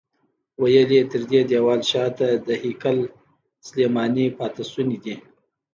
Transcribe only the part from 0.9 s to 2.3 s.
یې تر دې دیوال شاته